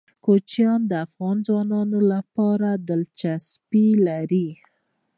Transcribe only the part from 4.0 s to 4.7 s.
لري.